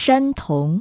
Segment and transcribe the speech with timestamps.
[0.00, 0.80] 山童。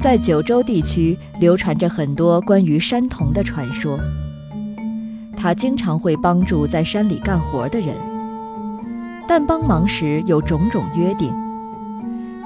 [0.00, 3.98] 在九州地区流传着很多关于山童的传说。
[5.36, 7.94] 他经常会帮助在山里干活的人，
[9.28, 11.30] 但帮忙时有种种约定，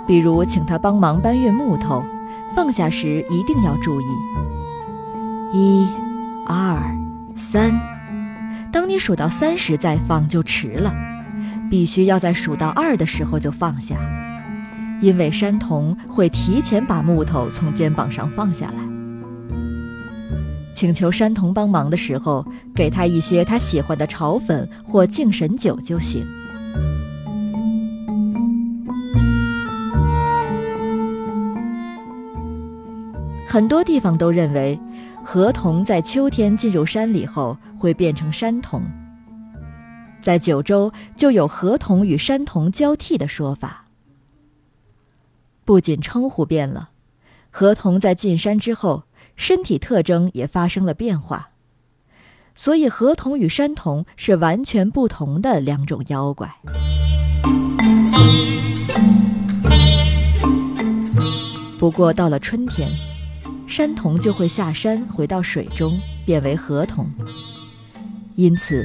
[0.05, 2.03] 比如请他帮忙搬运木头，
[2.57, 4.05] 放下时一定要注意。
[5.53, 5.87] 一、
[6.45, 6.83] 二、
[7.37, 7.73] 三，
[8.73, 10.93] 当你数到三时再放就迟了，
[11.71, 13.97] 必须要在数到二的时候就放下。
[15.01, 18.75] 因为山童会提前把木头从肩膀上放下来。
[20.73, 26.25] 请求山童帮忙的时候，给他一些他喜欢的炒粉或敬神酒就行。
[33.47, 34.79] 很多地方都认为，
[35.25, 38.83] 河童在秋天进入山里后会变成山童。
[40.21, 43.87] 在九州就有河童与山童交替的说法。
[45.65, 46.91] 不仅称呼变了，
[47.51, 49.05] 河童在进山之后，
[49.37, 51.51] 身体特征也发生了变化，
[52.57, 56.57] 所以河童与山童是完全不同的两种妖怪。
[61.79, 62.91] 不过到了春天，
[63.67, 67.11] 山童就会下山回到水中，变为河童。
[68.37, 68.85] 因此，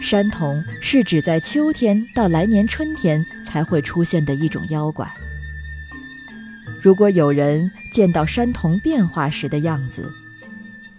[0.00, 5.08] 山童是指在秋天到来年春天才会出现的一种妖怪。
[6.82, 10.12] 如果有人见到山童变化时的样子，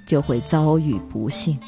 [0.05, 1.59] 就会遭遇不幸。